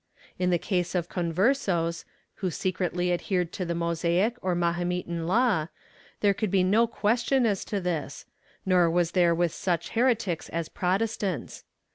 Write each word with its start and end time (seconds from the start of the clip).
In 0.39 0.49
the 0.49 0.57
case 0.57 0.95
of 0.95 1.09
Conversos, 1.09 2.05
who 2.37 2.49
secretly 2.49 3.13
adhered 3.13 3.51
to 3.51 3.65
the 3.65 3.75
Mosaic 3.75 4.35
or 4.41 4.55
Mahometan 4.55 5.27
law, 5.27 5.67
there 6.21 6.33
could 6.33 6.49
be 6.49 6.63
no 6.63 6.87
question 6.87 7.45
as 7.45 7.63
to 7.65 7.79
this, 7.79 8.25
nor 8.65 8.89
was 8.89 9.11
there 9.11 9.35
with 9.35 9.53
such 9.53 9.89
heretics 9.89 10.49
as 10.49 10.69
Protestants. 10.69 11.65